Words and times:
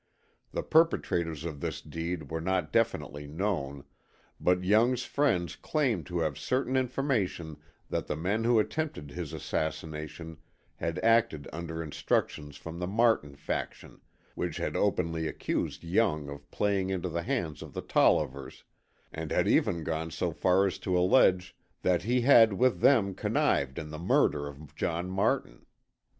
The 0.51 0.63
perpetrators 0.63 1.45
of 1.45 1.59
this 1.61 1.79
deed 1.79 2.31
were 2.31 2.41
not 2.41 2.71
definitely 2.73 3.27
known, 3.27 3.83
but 4.39 4.63
Young's 4.63 5.03
friends 5.03 5.55
claimed 5.55 6.07
to 6.07 6.21
have 6.21 6.39
certain 6.39 6.75
information 6.75 7.57
that 7.87 8.07
the 8.07 8.15
men 8.15 8.43
who 8.43 8.57
attempted 8.57 9.11
his 9.11 9.31
assassination 9.31 10.39
had 10.77 10.97
acted 11.03 11.47
under 11.53 11.83
instructions 11.83 12.55
from 12.57 12.79
the 12.79 12.87
Martin 12.87 13.35
faction, 13.35 14.01
which 14.33 14.57
had 14.57 14.75
openly 14.75 15.27
accused 15.27 15.83
Young 15.83 16.29
of 16.29 16.49
playing 16.49 16.89
into 16.89 17.07
the 17.07 17.21
hands 17.21 17.61
of 17.61 17.73
the 17.75 17.83
Tollivers, 17.83 18.63
and 19.13 19.29
had 19.29 19.47
even 19.47 19.83
gone 19.83 20.09
so 20.09 20.31
far 20.31 20.65
as 20.65 20.79
to 20.79 20.97
allege 20.97 21.55
that 21.83 22.01
he 22.01 22.21
had 22.21 22.53
with 22.53 22.79
them 22.79 23.13
connived 23.13 23.77
in 23.77 23.91
the 23.91 23.99
murder 23.99 24.47
of 24.47 24.73
John 24.75 25.11
Martin. 25.11 25.67